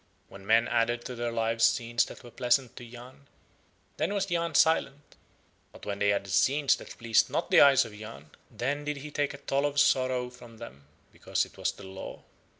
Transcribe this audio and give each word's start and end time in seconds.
When 0.29 0.47
men 0.47 0.67
added 0.67 1.05
to 1.05 1.13
their 1.13 1.31
Lives 1.31 1.63
scenes 1.63 2.05
that 2.05 2.23
were 2.23 2.31
pleasant 2.31 2.75
to 2.75 2.83
Yahn, 2.83 3.27
then 3.97 4.11
was 4.15 4.31
Yahn 4.31 4.55
silent, 4.55 5.15
but 5.71 5.85
when 5.85 5.99
they 5.99 6.11
added 6.11 6.31
scenes 6.31 6.75
that 6.77 6.97
pleased 6.97 7.29
not 7.29 7.51
the 7.51 7.61
eyes 7.61 7.85
of 7.85 7.93
Yahn, 7.93 8.31
then 8.49 8.83
did 8.83 8.97
he 8.97 9.11
take 9.11 9.35
a 9.35 9.37
toll 9.37 9.67
of 9.67 9.79
sorrow 9.79 10.31
from 10.31 10.57
them 10.57 10.87
because 11.13 11.45
it 11.45 11.55
was 11.55 11.71
the 11.73 11.83
Law. 11.83 12.23